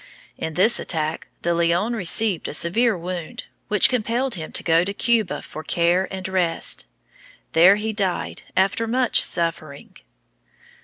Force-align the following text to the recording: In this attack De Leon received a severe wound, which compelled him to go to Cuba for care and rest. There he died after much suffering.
In 0.35 0.55
this 0.55 0.79
attack 0.79 1.27
De 1.43 1.53
Leon 1.53 1.93
received 1.95 2.47
a 2.47 2.55
severe 2.55 2.97
wound, 2.97 3.43
which 3.67 3.87
compelled 3.87 4.33
him 4.33 4.51
to 4.53 4.63
go 4.63 4.83
to 4.83 4.95
Cuba 4.95 5.43
for 5.43 5.63
care 5.63 6.07
and 6.11 6.27
rest. 6.27 6.87
There 7.51 7.75
he 7.75 7.93
died 7.93 8.41
after 8.57 8.87
much 8.87 9.21
suffering. 9.23 9.95